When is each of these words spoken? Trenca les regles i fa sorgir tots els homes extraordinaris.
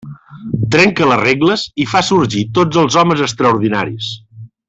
Trenca 0.75 1.09
les 1.09 1.19
regles 1.23 1.65
i 1.85 1.87
fa 1.91 2.01
sorgir 2.09 2.43
tots 2.59 2.81
els 2.85 2.99
homes 3.03 3.23
extraordinaris. 3.27 4.11